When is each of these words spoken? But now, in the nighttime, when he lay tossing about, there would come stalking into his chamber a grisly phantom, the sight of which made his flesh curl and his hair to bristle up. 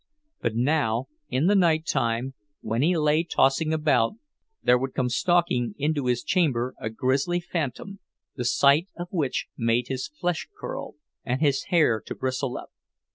But 0.41 0.55
now, 0.55 1.09
in 1.29 1.45
the 1.45 1.53
nighttime, 1.53 2.33
when 2.61 2.81
he 2.81 2.97
lay 2.97 3.21
tossing 3.23 3.71
about, 3.71 4.13
there 4.63 4.75
would 4.79 4.95
come 4.95 5.09
stalking 5.09 5.75
into 5.77 6.07
his 6.07 6.23
chamber 6.23 6.73
a 6.79 6.89
grisly 6.89 7.39
phantom, 7.39 7.99
the 8.35 8.45
sight 8.45 8.87
of 8.97 9.09
which 9.11 9.45
made 9.55 9.89
his 9.89 10.07
flesh 10.07 10.47
curl 10.59 10.95
and 11.23 11.39
his 11.39 11.65
hair 11.65 12.01
to 12.03 12.15
bristle 12.15 12.57
up. 12.57 12.71